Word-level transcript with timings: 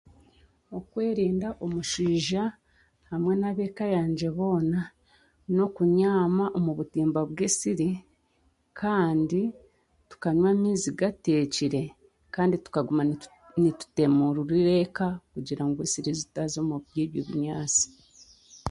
Okwerinda 0.77 1.49
omushwija 1.65 2.43
hamwe 3.09 3.33
n'abeeka 3.37 3.85
yangye 3.95 4.27
boona 4.37 4.81
n'okunyama 5.53 6.45
omubutima 6.57 7.19
bw'ensiri 7.29 7.89
kandi 8.79 9.41
tukanywa 10.09 10.47
amaizi 10.53 10.89
g'atekyire 10.99 11.83
kandi 12.35 12.55
tukaguma 12.65 13.03
nitutemururira 13.61 14.71
eka 14.85 15.07
kugira 15.31 15.63
ngu 15.67 15.79
ensiri 15.85 16.11
zitaaza 16.19 16.57
omuri 16.63 16.87
ebyo 17.03 17.21
binyasi. 17.29 17.85